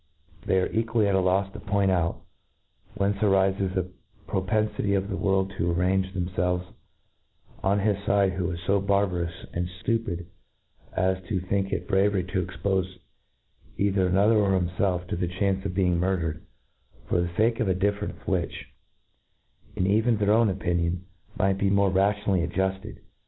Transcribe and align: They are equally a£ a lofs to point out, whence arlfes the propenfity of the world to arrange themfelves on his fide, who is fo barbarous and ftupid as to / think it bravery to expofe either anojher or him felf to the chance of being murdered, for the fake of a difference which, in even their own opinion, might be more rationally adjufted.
They 0.47 0.59
are 0.59 0.65
equally 0.71 1.05
a£ 1.05 1.11
a 1.13 1.19
lofs 1.21 1.53
to 1.53 1.59
point 1.59 1.91
out, 1.91 2.21
whence 2.95 3.17
arlfes 3.17 3.75
the 3.75 3.91
propenfity 4.27 4.95
of 4.97 5.09
the 5.11 5.15
world 5.15 5.53
to 5.59 5.71
arrange 5.71 6.11
themfelves 6.15 6.65
on 7.61 7.77
his 7.81 8.03
fide, 8.03 8.33
who 8.33 8.49
is 8.49 8.59
fo 8.65 8.79
barbarous 8.81 9.45
and 9.53 9.67
ftupid 9.85 10.25
as 10.93 11.21
to 11.29 11.39
/ 11.39 11.41
think 11.47 11.71
it 11.71 11.87
bravery 11.87 12.23
to 12.23 12.43
expofe 12.43 12.97
either 13.77 14.09
anojher 14.09 14.37
or 14.41 14.55
him 14.55 14.69
felf 14.69 15.07
to 15.09 15.15
the 15.15 15.27
chance 15.27 15.63
of 15.67 15.75
being 15.75 15.99
murdered, 15.99 16.43
for 17.07 17.21
the 17.21 17.29
fake 17.37 17.59
of 17.59 17.67
a 17.67 17.75
difference 17.75 18.25
which, 18.25 18.73
in 19.75 19.85
even 19.85 20.17
their 20.17 20.31
own 20.31 20.49
opinion, 20.49 21.05
might 21.37 21.59
be 21.59 21.69
more 21.69 21.91
rationally 21.91 22.41
adjufted. 22.41 23.01